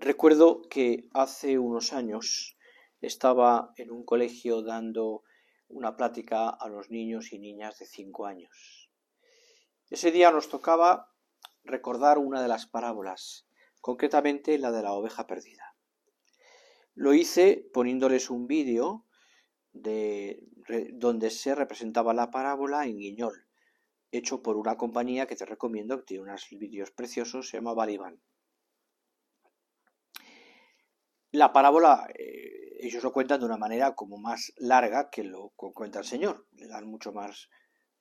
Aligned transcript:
Recuerdo 0.00 0.62
que 0.70 1.08
hace 1.12 1.58
unos 1.58 1.92
años 1.92 2.56
estaba 3.00 3.72
en 3.76 3.90
un 3.90 4.04
colegio 4.04 4.62
dando 4.62 5.24
una 5.66 5.96
plática 5.96 6.50
a 6.50 6.68
los 6.68 6.88
niños 6.88 7.32
y 7.32 7.40
niñas 7.40 7.80
de 7.80 7.86
5 7.86 8.26
años. 8.26 8.92
Ese 9.90 10.12
día 10.12 10.30
nos 10.30 10.48
tocaba 10.48 11.12
recordar 11.64 12.18
una 12.18 12.40
de 12.40 12.46
las 12.46 12.66
parábolas, 12.66 13.48
concretamente 13.80 14.56
la 14.58 14.70
de 14.70 14.84
la 14.84 14.92
oveja 14.92 15.26
perdida. 15.26 15.74
Lo 16.94 17.12
hice 17.12 17.68
poniéndoles 17.74 18.30
un 18.30 18.46
vídeo 18.46 19.04
de, 19.72 20.44
donde 20.92 21.30
se 21.30 21.56
representaba 21.56 22.14
la 22.14 22.30
parábola 22.30 22.86
en 22.86 22.98
guiñol, 22.98 23.48
hecho 24.12 24.44
por 24.44 24.58
una 24.58 24.76
compañía 24.76 25.26
que 25.26 25.34
te 25.34 25.44
recomiendo, 25.44 25.98
que 25.98 26.04
tiene 26.04 26.22
unos 26.22 26.46
vídeos 26.52 26.92
preciosos, 26.92 27.48
se 27.48 27.56
llama 27.56 27.74
Baliban. 27.74 28.22
La 31.38 31.52
parábola 31.52 32.08
eh, 32.18 32.78
ellos 32.80 33.04
lo 33.04 33.12
cuentan 33.12 33.38
de 33.38 33.46
una 33.46 33.56
manera 33.56 33.94
como 33.94 34.18
más 34.18 34.52
larga 34.56 35.08
que 35.08 35.22
lo 35.22 35.50
cuenta 35.50 36.00
el 36.00 36.04
Señor. 36.04 36.48
Le 36.56 36.66
dan 36.66 36.88
mucho 36.88 37.12
más, 37.12 37.48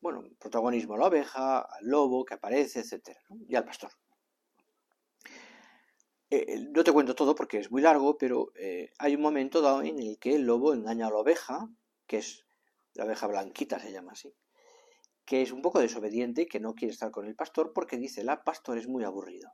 bueno, 0.01 0.23
protagonismo 0.39 0.95
a 0.95 0.97
la 0.97 1.05
oveja, 1.05 1.59
al 1.59 1.85
lobo 1.85 2.25
que 2.25 2.33
aparece, 2.33 2.79
etc. 2.79 3.15
y 3.47 3.55
al 3.55 3.63
pastor. 3.63 3.91
Eh, 6.31 6.45
eh, 6.47 6.67
no 6.71 6.83
te 6.83 6.91
cuento 6.91 7.13
todo 7.13 7.35
porque 7.35 7.59
es 7.59 7.69
muy 7.69 7.83
largo, 7.83 8.17
pero 8.17 8.51
hay 8.97 9.13
un 9.13 9.21
momento 9.21 9.61
dado 9.61 9.83
en 9.83 9.99
el 9.99 10.17
que 10.17 10.33
el 10.33 10.41
lobo 10.47 10.73
engaña 10.73 11.05
a 11.05 11.11
la 11.11 11.17
oveja, 11.17 11.69
que 12.07 12.17
es 12.17 12.43
la 12.95 13.05
oveja 13.05 13.27
blanquita, 13.27 13.79
se 13.79 13.91
llama 13.91 14.13
así, 14.13 14.33
que 15.25 15.43
es 15.43 15.51
un 15.51 15.61
poco 15.61 15.79
desobediente 15.79 16.41
y 16.41 16.47
que 16.47 16.59
no 16.59 16.73
quiere 16.73 16.91
estar 16.91 17.11
con 17.11 17.27
el 17.27 17.35
pastor 17.35 17.71
porque 17.71 17.97
dice, 17.97 18.23
la 18.23 18.43
pastor 18.43 18.79
es 18.79 18.87
muy 18.87 19.03
aburrido. 19.03 19.51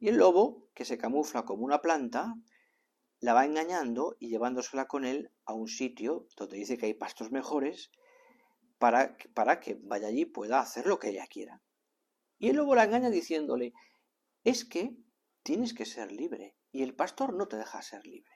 Y 0.00 0.08
el 0.08 0.16
lobo, 0.16 0.68
que 0.72 0.86
se 0.86 0.96
camufla 0.96 1.44
como 1.44 1.66
una 1.66 1.82
planta, 1.82 2.34
la 3.20 3.34
va 3.34 3.44
engañando 3.44 4.16
y 4.18 4.28
llevándosela 4.28 4.86
con 4.86 5.04
él 5.04 5.30
a 5.44 5.52
un 5.52 5.68
sitio 5.68 6.26
donde 6.36 6.56
dice 6.56 6.78
que 6.78 6.86
hay 6.86 6.94
pastos 6.94 7.30
mejores 7.32 7.90
para, 8.78 9.16
para 9.34 9.60
que 9.60 9.78
vaya 9.82 10.08
allí 10.08 10.22
y 10.22 10.26
pueda 10.26 10.60
hacer 10.60 10.86
lo 10.86 10.98
que 10.98 11.10
ella 11.10 11.26
quiera. 11.26 11.62
Y 12.38 12.48
el 12.48 12.56
lobo 12.56 12.74
la 12.74 12.84
engaña 12.84 13.10
diciéndole, 13.10 13.72
es 14.44 14.64
que 14.64 14.96
tienes 15.42 15.74
que 15.74 15.84
ser 15.84 16.12
libre 16.12 16.56
y 16.70 16.82
el 16.82 16.94
pastor 16.94 17.34
no 17.34 17.48
te 17.48 17.56
deja 17.56 17.82
ser 17.82 18.06
libre. 18.06 18.30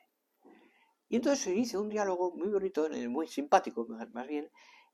Y 1.08 1.17
entonces 1.17 1.44
se 1.44 1.52
dice 1.52 1.78
un 1.78 1.89
diálogo 1.89 2.34
muy 2.34 2.48
bonito, 2.48 2.89
muy 3.08 3.28
simpático 3.28 3.86
más 4.12 4.27
bien, 4.27 4.50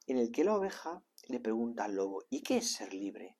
en 0.06 0.18
el 0.18 0.32
que 0.32 0.44
la 0.44 0.56
oveja 0.56 1.02
le 1.28 1.38
pregunta 1.38 1.84
al 1.84 1.94
lobo, 1.94 2.24
¿y 2.28 2.42
qué 2.42 2.58
es 2.58 2.72
ser 2.72 2.92
libre? 2.92 3.36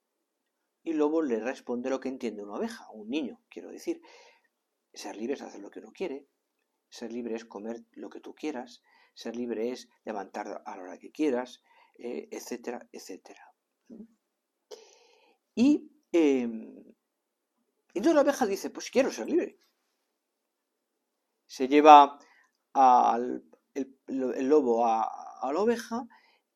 Y 0.82 0.92
el 0.92 0.98
lobo 0.98 1.22
le 1.22 1.40
responde 1.40 1.90
lo 1.90 1.98
que 1.98 2.08
entiende 2.08 2.44
una 2.44 2.54
oveja, 2.54 2.88
un 2.92 3.08
niño, 3.08 3.42
quiero 3.48 3.70
decir. 3.70 4.00
Ser 4.94 5.16
libre 5.16 5.34
es 5.34 5.42
hacer 5.42 5.60
lo 5.60 5.70
que 5.70 5.80
uno 5.80 5.92
quiere, 5.92 6.26
ser 6.88 7.12
libre 7.12 7.34
es 7.34 7.44
comer 7.44 7.84
lo 7.92 8.10
que 8.10 8.20
tú 8.20 8.34
quieras, 8.34 8.82
ser 9.14 9.36
libre 9.36 9.72
es 9.72 9.88
levantar 10.04 10.62
a 10.64 10.76
la 10.76 10.82
hora 10.82 10.98
que 10.98 11.10
quieras, 11.10 11.62
eh, 11.96 12.28
etcétera, 12.30 12.88
etcétera. 12.92 13.52
Y 15.54 15.90
em, 16.12 16.84
entonces 17.94 18.14
la 18.14 18.20
oveja 18.20 18.46
dice, 18.46 18.70
pues 18.70 18.90
quiero 18.90 19.10
ser 19.10 19.28
libre. 19.28 19.58
Se 21.46 21.66
lleva 21.66 22.18
el, 23.16 23.44
lobo 24.06 24.86
a, 24.86 25.50
la 25.52 25.60
oveja 25.60 26.06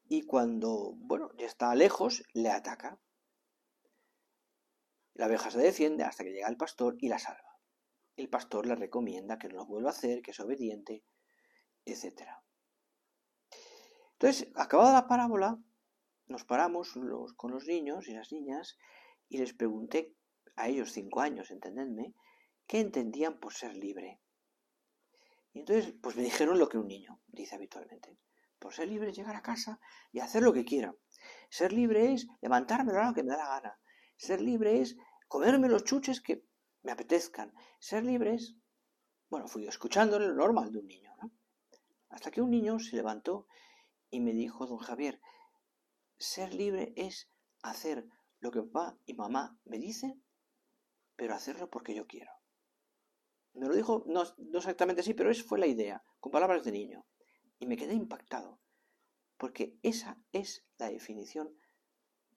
y 0.09 0.23
cuando, 0.23 0.93
bueno, 0.97 1.33
ya 1.37 1.47
está 1.47 1.75
lejos, 1.75 2.23
le 2.35 2.51
ataca. 2.51 2.99
La 5.15 5.27
oveja 5.27 5.51
se 5.51 5.59
defiende 5.59 6.05
hasta 6.05 6.25
que 6.25 6.33
llega 6.33 6.49
el 6.49 6.57
pastor 6.57 6.97
y 7.01 7.09
la 7.09 7.19
salva 7.19 7.52
el 8.17 8.29
pastor 8.29 8.67
le 8.67 8.75
recomienda 8.75 9.39
que 9.39 9.49
no 9.49 9.57
lo 9.57 9.67
vuelva 9.67 9.91
a 9.91 9.93
hacer, 9.93 10.23
que 10.23 10.33
es 10.33 10.41
obediente, 10.41 11.05
etc. 11.85 12.23
Entonces, 14.13 14.49
acabada 14.55 14.93
la 14.93 15.09
parábola, 15.09 15.59
nos 16.27 16.45
paramos 16.45 16.93
con 17.37 17.51
los 17.51 17.67
niños 17.67 18.09
y 18.09 18.15
las 18.15 18.33
niñas 18.33 18.79
y 19.29 19.39
les 19.39 19.55
pregunté 19.55 20.15
a 20.57 20.69
ellos 20.69 20.93
cinco 20.93 21.21
años, 21.21 21.51
entendedme, 21.51 22.15
qué 22.67 22.81
entendían 22.81 23.41
por 23.41 23.53
ser 23.55 23.77
libre. 23.77 24.21
Y 25.53 25.61
entonces, 25.61 25.95
pues 26.03 26.17
me 26.17 26.23
dijeron 26.23 26.59
lo 26.59 26.69
que 26.69 26.79
un 26.79 26.89
niño 26.89 27.21
dice 27.27 27.55
habitualmente. 27.55 28.19
Por 28.59 28.73
ser 28.73 28.89
libre 28.89 29.11
es 29.11 29.17
llegar 29.17 29.35
a 29.35 29.43
casa 29.43 29.81
y 30.13 30.21
hacer 30.21 30.43
lo 30.43 30.53
que 30.53 30.65
quiera. 30.65 30.95
Ser 31.51 31.73
libre 31.73 32.13
es 32.13 32.29
levantarme 32.41 32.93
lo 32.93 33.13
que 33.13 33.23
me 33.23 33.31
da 33.31 33.39
la 33.39 33.49
gana. 33.49 33.81
Ser 34.17 34.41
libre 34.41 34.81
es 34.81 34.97
comerme 35.29 35.69
los 35.69 35.85
chuches 35.85 36.21
que 36.21 36.45
me 36.83 36.93
apetezcan 36.93 37.55
ser 37.79 38.05
libres, 38.05 38.57
bueno, 39.31 39.49
fui 39.49 39.67
escuchándole 39.67 40.27
lo 40.27 40.35
normal 40.35 40.73
de 40.73 40.79
un 40.79 40.87
niño, 40.87 41.15
¿no? 41.23 41.31
Hasta 42.09 42.31
que 42.31 42.43
un 42.43 42.51
niño 42.51 42.79
se 42.79 42.97
levantó 42.97 43.47
y 44.11 44.21
me 44.21 44.33
dijo, 44.33 44.67
don 44.67 44.79
Javier, 44.79 45.21
ser 46.19 46.53
libre 46.55 46.93
es 46.97 47.31
hacer 47.63 48.07
lo 48.41 48.51
que 48.51 48.63
papá 48.63 48.99
y 49.07 49.15
mamá 49.15 49.59
me 49.65 49.79
dicen, 49.79 50.23
pero 51.17 51.35
hacerlo 51.35 51.71
porque 51.71 51.95
yo 51.95 52.07
quiero. 52.07 52.33
Me 53.55 53.69
lo 53.69 53.75
dijo, 53.75 54.05
no, 54.07 54.25
no 54.39 54.59
exactamente 54.59 55.01
así, 55.01 55.15
pero 55.15 55.31
esa 55.31 55.45
fue 55.45 55.59
la 55.59 55.67
idea, 55.67 56.03
con 56.21 56.33
palabras 56.33 56.65
de 56.65 56.73
niño. 56.73 57.07
Y 57.59 57.67
me 57.67 57.77
quedé 57.77 57.95
impactado, 57.95 58.61
porque 59.37 59.79
esa 59.83 60.19
es 60.33 60.65
la 60.79 60.91
definición, 60.91 61.57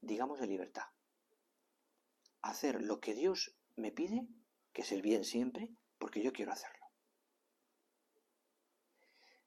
digamos, 0.01 0.39
de 0.39 0.47
libertad. 0.47 0.85
Hacer 2.41 2.83
lo 2.83 2.99
que 2.99 3.15
Dios 3.15 3.54
me 3.75 3.91
pide, 3.91 4.27
que 4.73 4.81
es 4.81 4.91
el 4.91 5.01
bien 5.01 5.23
siempre, 5.23 5.73
porque 5.97 6.21
yo 6.23 6.33
quiero 6.33 6.51
hacerlo. 6.51 6.85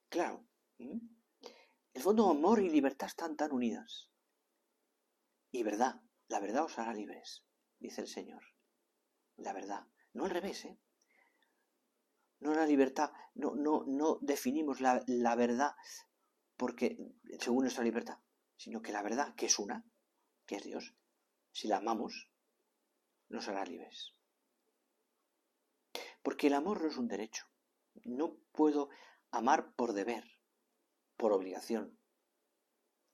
Claro, 0.09 0.47
el 0.79 2.03
fondo 2.03 2.31
amor 2.31 2.61
y 2.61 2.71
libertad 2.71 3.09
están 3.09 3.37
tan 3.37 3.53
unidas. 3.53 4.11
Y 5.51 5.63
verdad, 5.63 6.01
la 6.29 6.41
verdad 6.41 6.65
os 6.65 6.79
hará 6.79 6.95
libres, 6.95 7.45
dice 7.79 8.01
el 8.03 8.09
Señor. 8.09 8.43
La 9.37 9.53
verdad, 9.53 9.87
no 10.13 10.25
al 10.25 10.31
revés, 10.31 10.65
¿eh? 10.65 10.79
No 12.41 12.55
la 12.55 12.67
libertad, 12.67 13.11
no, 13.35 13.57
no, 13.57 13.85
no 13.87 14.19
definimos 14.21 14.81
la, 14.81 15.03
la 15.07 15.35
verdad 15.35 15.75
porque 16.57 16.99
según 17.41 17.63
nuestra 17.63 17.85
libertad, 17.85 18.19
sino 18.57 18.83
que 18.83 18.93
la 18.93 19.03
verdad, 19.03 19.35
que 19.35 19.47
es 19.47 19.59
una, 19.59 19.85
que 20.47 20.57
es 20.57 20.65
Dios, 20.65 20.95
si 21.53 21.69
la 21.69 21.79
amamos, 21.79 22.31
nos 23.29 23.49
hará 23.49 23.65
libres. 23.65 24.18
Porque 26.23 26.49
el 26.49 26.55
amor 26.55 26.83
no 26.83 26.89
es 26.89 26.97
un 26.97 27.09
derecho. 27.09 27.47
No 28.05 28.37
puedo 28.53 28.91
amar 29.31 29.75
por 29.75 29.93
deber, 29.93 30.25
por 31.17 31.33
obligación. 31.33 31.99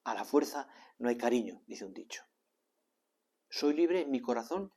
A 0.04 0.14
la 0.14 0.24
fuerza 0.24 0.68
no 0.98 1.08
hay 1.08 1.16
cariño, 1.16 1.62
dice 1.66 1.84
un 1.84 1.94
dicho. 1.94 2.24
Soy 3.48 3.74
libre 3.74 4.02
en 4.02 4.10
mi 4.10 4.20
corazón 4.20 4.72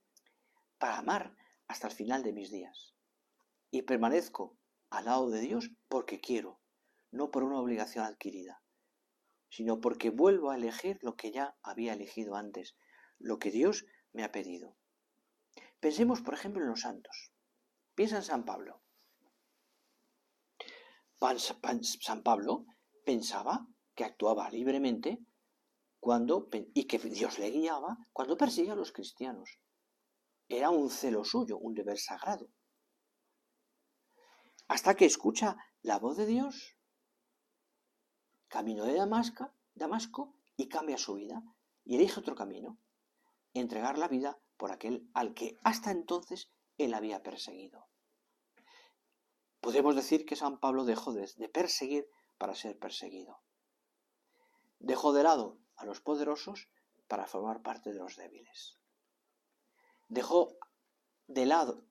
para 0.78 0.98
amar 0.98 1.36
hasta 1.68 1.88
el 1.88 1.94
final 1.94 2.24
de 2.24 2.34
mis 2.34 2.52
días. 2.52 2.94
Y 3.72 3.82
permanezco 3.82 4.58
al 4.90 5.06
lado 5.06 5.30
de 5.30 5.42
Dios 5.42 5.72
porque 5.90 6.20
quiero, 6.20 6.62
no 7.12 7.32
por 7.32 7.44
una 7.44 7.60
obligación 7.60 8.06
adquirida, 8.06 8.64
sino 9.50 9.82
porque 9.82 10.10
vuelvo 10.10 10.52
a 10.52 10.56
elegir 10.56 11.00
lo 11.02 11.16
que 11.16 11.32
ya 11.32 11.58
había 11.62 11.94
elegido 11.94 12.36
antes, 12.36 12.76
lo 13.18 13.40
que 13.40 13.52
Dios 13.52 13.86
me 14.14 14.24
ha 14.24 14.32
pedido. 14.32 14.78
Pensemos, 15.80 16.22
por 16.22 16.34
ejemplo, 16.34 16.62
en 16.64 16.70
los 16.70 16.82
santos. 16.82 17.32
Piensa 17.98 18.18
en 18.18 18.24
San 18.24 18.46
Pablo. 18.46 18.80
San 22.00 22.22
Pablo 22.22 22.68
pensaba 23.04 23.66
que 23.96 24.04
actuaba 24.04 24.52
libremente 24.52 25.18
cuando, 26.00 26.48
y 26.76 26.84
que 26.84 27.00
Dios 27.00 27.40
le 27.40 27.50
guiaba 27.50 27.98
cuando 28.14 28.38
perseguía 28.38 28.74
a 28.74 28.76
los 28.76 28.92
cristianos. 28.92 29.50
Era 30.48 30.70
un 30.70 30.92
celo 30.92 31.24
suyo, 31.24 31.58
un 31.58 31.74
deber 31.74 31.98
sagrado. 31.98 32.48
Hasta 34.68 34.94
que 34.96 35.06
escucha 35.06 35.58
la 35.82 35.98
voz 35.98 36.18
de 36.18 36.28
Dios, 36.28 36.78
camino 38.48 38.84
de 38.86 38.94
Damasco, 38.94 39.50
Damasco 39.74 40.36
y 40.56 40.68
cambia 40.68 41.00
su 41.00 41.16
vida 41.16 41.42
y 41.84 41.96
elige 41.96 42.20
otro 42.20 42.36
camino, 42.36 42.78
entregar 43.56 43.98
la 43.98 44.08
vida 44.08 44.38
por 44.56 44.72
aquel 44.72 45.10
al 45.16 45.34
que 45.34 45.58
hasta 45.64 45.90
entonces 45.90 46.52
él 46.78 46.94
había 46.94 47.24
perseguido. 47.24 47.88
Podemos 49.60 49.96
decir 49.96 50.26
que 50.26 50.36
San 50.36 50.60
Pablo 50.60 50.86
dejó 50.86 51.14
de, 51.14 51.50
perseguir 51.50 52.10
para 52.38 52.56
ser 52.56 52.78
perseguido. 52.78 53.42
Dejó 54.80 55.14
de 55.14 55.24
lado 55.24 55.58
a 55.76 55.86
los 55.86 56.02
poderosos 56.02 56.70
para 57.08 57.28
formar 57.28 57.62
parte 57.62 57.92
de 57.92 58.00
los 58.00 58.16
débiles. 58.16 58.78
Dejó 60.08 60.58
de 61.28 61.46
lado 61.46 61.84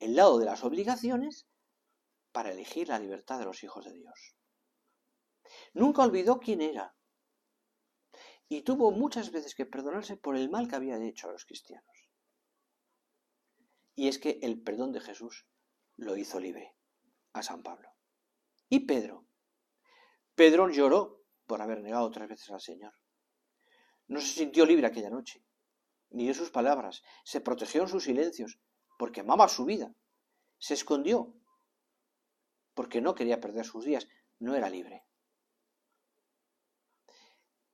el 0.00 0.16
lado 0.16 0.38
de 0.38 0.46
las 0.46 0.64
obligaciones 0.64 1.46
para 2.32 2.50
elegir 2.50 2.88
la 2.88 2.98
libertad 2.98 3.38
de 3.38 3.44
los 3.44 3.62
hijos 3.62 3.84
de 3.84 3.92
Dios. 3.92 4.34
Nunca 5.74 6.02
olvidó 6.02 6.40
quién 6.40 6.62
era 6.62 6.94
y 8.48 8.62
tuvo 8.62 8.90
muchas 8.90 9.30
veces 9.30 9.54
que 9.54 9.66
perdonarse 9.66 10.16
por 10.16 10.36
el 10.36 10.50
mal 10.50 10.68
que 10.68 10.76
había 10.76 10.96
hecho 10.96 11.28
a 11.28 11.32
los 11.32 11.44
cristianos. 11.44 12.09
Y 13.94 14.08
es 14.08 14.18
que 14.18 14.38
el 14.42 14.60
perdón 14.60 14.92
de 14.92 15.00
Jesús 15.00 15.46
lo 15.96 16.16
hizo 16.16 16.40
libre 16.40 16.74
a 17.32 17.42
San 17.42 17.62
Pablo. 17.62 17.92
Y 18.68 18.80
Pedro. 18.80 19.26
Pedro 20.34 20.68
lloró 20.70 21.22
por 21.46 21.60
haber 21.60 21.80
negado 21.82 22.10
tres 22.10 22.28
veces 22.28 22.50
al 22.50 22.60
Señor. 22.60 22.94
No 24.06 24.20
se 24.20 24.28
sintió 24.28 24.64
libre 24.64 24.86
aquella 24.86 25.10
noche, 25.10 25.44
ni 26.10 26.26
de 26.26 26.34
sus 26.34 26.50
palabras. 26.50 27.02
Se 27.24 27.40
protegió 27.40 27.82
en 27.82 27.88
sus 27.88 28.04
silencios, 28.04 28.58
porque 28.98 29.20
amaba 29.20 29.48
su 29.48 29.64
vida. 29.64 29.94
Se 30.58 30.74
escondió, 30.74 31.34
porque 32.74 33.00
no 33.00 33.14
quería 33.14 33.40
perder 33.40 33.64
sus 33.64 33.84
días. 33.84 34.08
No 34.38 34.54
era 34.54 34.70
libre. 34.70 35.04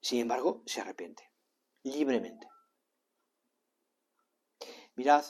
Sin 0.01 0.21
embargo, 0.21 0.63
se 0.67 0.81
arrepiente, 0.81 1.33
libremente. 1.83 2.49
Mirad, 4.95 5.25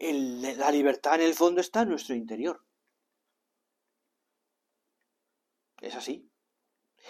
e, 0.00 0.54
la 0.56 0.70
libertad 0.70 1.14
en 1.16 1.22
el 1.22 1.34
fondo 1.34 1.60
está 1.60 1.82
en 1.82 1.90
nuestro 1.90 2.14
interior. 2.14 2.64
Es 5.80 5.94
así. 5.94 6.30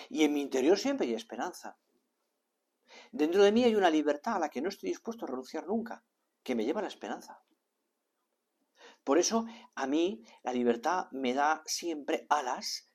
Y 0.09 0.25
en 0.25 0.35
mi 0.35 0.43
interior 0.43 0.79
siempre 0.79 1.07
hay 1.07 1.15
esperanza. 1.15 1.79
Dentro 3.11 3.43
de 3.43 3.53
mí 3.53 3.65
hay 3.65 3.75
una 3.75 3.91
libertad 3.91 4.37
a 4.37 4.39
la 4.39 4.49
que 4.49 4.61
no 4.61 4.69
estoy 4.69 4.91
dispuesto 4.91 5.25
a 5.25 5.29
renunciar 5.29 5.67
nunca, 5.67 6.05
que 6.43 6.55
me 6.55 6.65
lleva 6.65 6.81
a 6.81 6.83
la 6.83 6.89
esperanza. 6.89 7.43
Por 9.05 9.19
eso 9.19 9.47
a 9.75 9.87
mí 9.87 10.23
la 10.43 10.53
libertad 10.53 11.09
me 11.13 11.33
da 11.33 11.63
siempre 11.65 12.27
alas, 12.29 12.91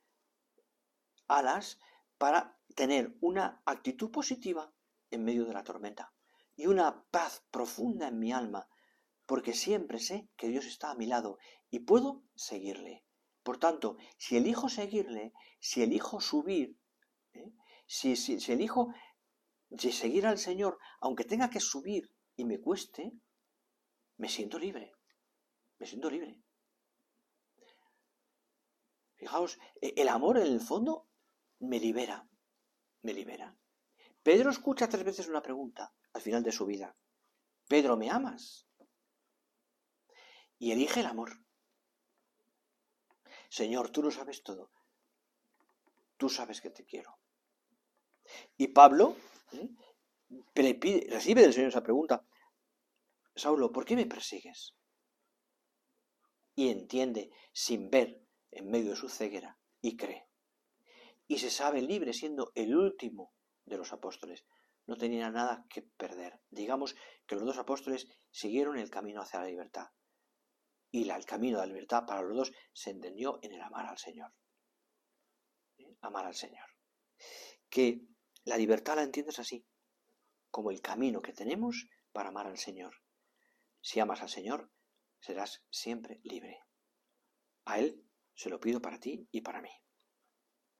alas 1.27 1.79
para 2.17 2.57
tener 2.75 3.15
una 3.21 3.61
actitud 3.65 4.11
positiva 4.11 4.71
en 5.09 5.23
medio 5.23 5.45
de 5.45 5.53
la 5.53 5.63
tormenta 5.63 6.13
y 6.55 6.67
una 6.67 7.03
paz 7.09 7.43
profunda 7.51 8.07
en 8.07 8.19
mi 8.19 8.31
alma, 8.31 8.67
porque 9.25 9.53
siempre 9.53 9.99
sé 9.99 10.29
que 10.37 10.47
Dios 10.47 10.65
está 10.65 10.91
a 10.91 10.95
mi 10.95 11.05
lado 11.05 11.37
y 11.69 11.79
puedo 11.79 12.23
seguirle. 12.35 13.03
Por 13.43 13.57
tanto, 13.57 13.97
si 14.17 14.37
elijo 14.37 14.69
seguirle, 14.69 15.33
si 15.59 15.83
elijo 15.83 16.21
subir, 16.21 16.77
¿eh? 17.33 17.51
si, 17.85 18.15
si, 18.15 18.39
si 18.39 18.53
elijo 18.53 18.93
seguir 19.77 20.25
al 20.27 20.37
Señor, 20.37 20.77
aunque 20.99 21.25
tenga 21.25 21.49
que 21.49 21.59
subir 21.59 22.11
y 22.35 22.45
me 22.45 22.59
cueste, 22.59 23.11
me 24.17 24.29
siento 24.29 24.59
libre. 24.59 24.93
Me 25.79 25.87
siento 25.87 26.09
libre. 26.09 26.39
Fijaos, 29.15 29.59
e, 29.81 29.93
el 29.97 30.09
amor 30.09 30.37
en 30.37 30.47
el 30.47 30.61
fondo 30.61 31.07
me 31.59 31.79
libera. 31.79 32.27
Me 33.01 33.13
libera. 33.13 33.57
Pedro 34.21 34.49
escucha 34.49 34.87
tres 34.87 35.03
veces 35.03 35.27
una 35.27 35.41
pregunta 35.41 35.93
al 36.13 36.21
final 36.21 36.43
de 36.43 36.51
su 36.51 36.65
vida. 36.65 36.95
Pedro, 37.67 37.97
¿me 37.97 38.09
amas? 38.09 38.67
Y 40.63 40.71
elige 40.71 41.01
el 41.01 41.07
amor. 41.07 41.41
Señor, 43.49 43.89
tú 43.89 44.01
lo 44.01 44.11
sabes 44.11 44.43
todo. 44.43 44.71
Tú 46.15 46.29
sabes 46.29 46.61
que 46.61 46.69
te 46.69 46.85
quiero. 46.85 47.19
Y 48.55 48.69
Pablo 48.69 49.17
¿eh? 49.51 49.67
recibe 50.55 51.41
del 51.41 51.51
Señor 51.51 51.67
esa 51.67 51.83
pregunta. 51.83 52.25
Saulo, 53.35 53.73
¿por 53.73 53.83
qué 53.83 53.97
me 53.97 54.05
persigues? 54.05 54.73
Y 56.55 56.69
entiende, 56.69 57.29
sin 57.51 57.89
ver, 57.89 58.25
en 58.49 58.71
medio 58.71 58.91
de 58.91 58.95
su 58.95 59.09
ceguera, 59.09 59.59
y 59.81 59.97
cree. 59.97 60.29
Y 61.27 61.39
se 61.39 61.49
sabe 61.49 61.81
libre 61.81 62.13
siendo 62.13 62.53
el 62.55 62.73
último 62.73 63.33
de 63.65 63.79
los 63.79 63.91
apóstoles. 63.91 64.45
No 64.85 64.95
tenía 64.95 65.29
nada 65.29 65.65
que 65.69 65.81
perder. 65.81 66.39
Digamos 66.51 66.95
que 67.25 67.35
los 67.35 67.43
dos 67.43 67.57
apóstoles 67.57 68.07
siguieron 68.31 68.77
el 68.77 68.89
camino 68.89 69.21
hacia 69.21 69.41
la 69.41 69.47
libertad. 69.47 69.89
Y 70.93 71.09
el 71.09 71.25
camino 71.25 71.59
de 71.59 71.65
la 71.65 71.73
libertad 71.73 72.05
para 72.05 72.21
los 72.21 72.37
dos 72.37 72.51
se 72.71 72.91
entendió 72.91 73.39
en 73.41 73.53
el 73.53 73.61
amar 73.61 73.87
al 73.87 73.97
Señor. 73.97 74.31
¿Eh? 75.79 75.97
Amar 76.01 76.27
al 76.27 76.35
Señor. 76.35 76.67
Que 77.67 78.01
la 78.43 78.57
libertad 78.57 78.97
la 78.97 79.01
entiendes 79.01 79.39
así, 79.39 79.65
como 80.51 80.69
el 80.69 80.81
camino 80.81 81.19
que 81.19 81.33
tenemos 81.33 81.87
para 82.11 82.29
amar 82.29 82.45
al 82.45 82.59
Señor. 82.59 82.93
Si 83.81 83.99
amas 83.99 84.21
al 84.21 84.29
Señor, 84.29 84.71
serás 85.19 85.63
siempre 85.71 86.19
libre. 86.23 86.59
A 87.65 87.79
Él 87.79 88.07
se 88.35 88.51
lo 88.51 88.59
pido 88.59 88.79
para 88.79 88.99
ti 88.99 89.27
y 89.31 89.41
para 89.41 89.63
mí. 89.63 89.71